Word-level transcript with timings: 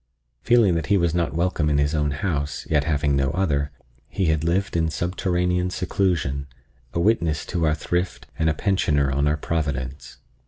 Feeling 0.41 0.73
that 0.73 0.87
he 0.87 0.97
was 0.97 1.13
not 1.13 1.35
welcome 1.35 1.69
in 1.69 1.77
his 1.77 1.93
own 1.93 2.09
house, 2.09 2.65
yet 2.67 2.85
having 2.85 3.15
no 3.15 3.29
other, 3.33 3.69
he 4.07 4.25
had 4.25 4.43
lived 4.43 4.75
in 4.75 4.89
subterranean 4.89 5.69
seclusion, 5.69 6.47
a 6.91 6.99
witness 6.99 7.45
to 7.45 7.67
our 7.67 7.75
thrift 7.75 8.25
and 8.39 8.49
a 8.49 8.53
pensioner 8.55 9.11
on 9.11 9.27
our 9.27 9.37
providence. 9.37 10.17